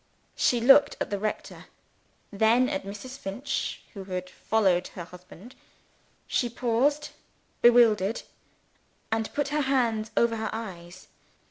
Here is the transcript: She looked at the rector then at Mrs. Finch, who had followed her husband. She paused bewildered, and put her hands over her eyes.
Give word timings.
She 0.35 0.59
looked 0.59 0.97
at 0.99 1.11
the 1.11 1.19
rector 1.19 1.65
then 2.31 2.67
at 2.69 2.81
Mrs. 2.87 3.19
Finch, 3.19 3.83
who 3.93 4.05
had 4.05 4.31
followed 4.31 4.87
her 4.95 5.03
husband. 5.03 5.53
She 6.25 6.49
paused 6.49 7.09
bewildered, 7.61 8.23
and 9.11 9.31
put 9.35 9.49
her 9.49 9.61
hands 9.61 10.09
over 10.17 10.37
her 10.37 10.49
eyes. 10.51 11.07